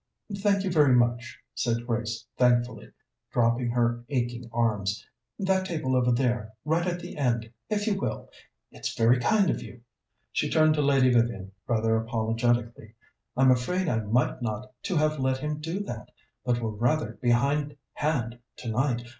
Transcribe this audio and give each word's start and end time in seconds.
"Thank 0.35 0.63
you 0.63 0.71
very 0.71 0.95
much," 0.95 1.37
said 1.53 1.85
Grace 1.85 2.25
thankfully, 2.35 2.89
dropping 3.31 3.69
her 3.69 4.03
aching 4.09 4.49
arms. 4.51 5.05
"That 5.37 5.67
table 5.67 5.95
over 5.95 6.11
there, 6.11 6.53
right 6.65 6.87
at 6.87 6.99
the 6.99 7.17
end, 7.17 7.51
if 7.69 7.85
you 7.85 7.99
will. 7.99 8.31
It's 8.71 8.97
very 8.97 9.19
kind 9.19 9.51
of 9.51 9.61
you." 9.61 9.81
She 10.31 10.49
turned 10.49 10.73
to 10.73 10.81
Lady 10.81 11.13
Vivian 11.13 11.51
rather 11.67 11.97
apologetically. 11.97 12.95
"I'm 13.37 13.51
afraid 13.51 13.87
I 13.87 13.99
ought 13.99 14.41
not 14.41 14.71
to 14.85 14.95
have 14.95 15.19
let 15.19 15.37
him 15.37 15.59
do 15.59 15.81
that, 15.81 16.09
but 16.43 16.59
we're 16.59 16.71
rather 16.71 17.19
behindhand 17.21 18.39
tonight. 18.55 19.03